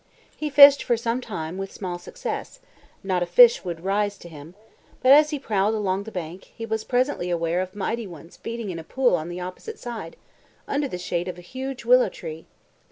[0.35, 2.59] He fished for some time with small success,
[3.03, 4.55] not a fish would rise to him;
[5.03, 8.71] but as he prowled along the bank, he was presently aware of mighty ones feeding
[8.71, 10.15] in a pool on the opposite side,
[10.67, 12.47] under the shade of a huge willow tree.